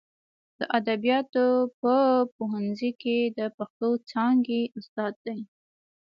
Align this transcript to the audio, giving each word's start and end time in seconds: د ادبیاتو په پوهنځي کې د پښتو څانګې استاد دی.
د 0.59 0.61
ادبیاتو 0.77 1.45
په 1.81 1.95
پوهنځي 2.35 2.91
کې 3.01 3.17
د 3.37 3.39
پښتو 3.57 3.89
څانګې 4.11 4.61
استاد 4.79 5.13
دی. 5.25 5.39